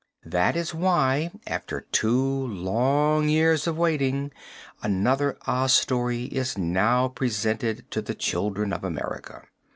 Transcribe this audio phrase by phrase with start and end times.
[0.25, 4.31] That is why, after two long years of waiting,
[4.81, 9.43] another Oz story is now presented to the children of America.